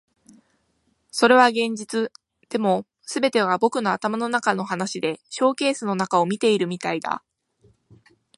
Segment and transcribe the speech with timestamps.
[1.11, 2.11] それは現実。
[2.49, 7.23] でも、全てが僕の頭の中の話でショーケースの中を見ているみたいだ。